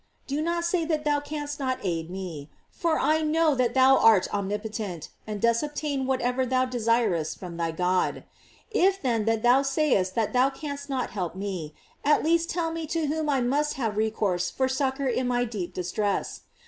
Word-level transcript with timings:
Do 0.25 0.41
not 0.41 0.65
say 0.65 0.83
that 0.85 1.03
thou 1.05 1.19
canst 1.19 1.59
not 1.59 1.77
aid 1.83 2.09
me, 2.09 2.49
for 2.71 2.97
I 2.99 3.21
know 3.21 3.53
that 3.53 3.75
thou 3.75 3.97
art 3.99 4.27
omnipotent, 4.33 5.09
and 5.27 5.39
dost 5.39 5.61
obtain 5.61 6.07
whatever 6.07 6.43
thou 6.43 6.65
desireth 6.65 7.35
from 7.37 7.57
thy 7.57 7.69
God. 7.69 8.23
If 8.71 8.99
then 9.03 9.25
fthou 9.25 9.43
eayest 9.43 10.15
that 10.15 10.33
thou 10.33 10.49
canst 10.49 10.89
not 10.89 11.11
help 11.11 11.35
me, 11.35 11.75
at 12.03 12.23
least 12.23 12.51
GLORIES 12.51 12.69
OF 12.69 12.73
MARY. 12.73 12.87
79 12.87 12.87
tell 12.87 13.01
me 13.05 13.09
to 13.09 13.15
whom 13.15 13.29
I 13.29 13.41
must 13.41 13.73
have 13.75 13.95
recourse 13.95 14.49
for 14.49 14.65
succoi 14.67 15.13
in 15.13 15.27
my 15.27 15.45
deep 15.45 15.71
distress. 15.75 16.41